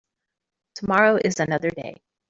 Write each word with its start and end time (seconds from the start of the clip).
Tomorrow 0.73 1.19
is 1.23 1.39
another 1.39 1.69
day. 1.69 1.95